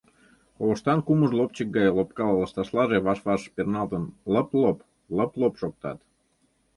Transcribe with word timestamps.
Ковыштан 0.57 0.99
кумыж 1.05 1.31
лопчык 1.39 1.67
гай 1.77 1.89
лопка 1.97 2.25
лышташлаже, 2.39 2.97
ваш-ваш 3.07 3.41
перналтын, 3.55 4.03
лып-лоп, 4.33 4.77
лып-лоп 5.17 5.53
шоктат. 5.61 5.97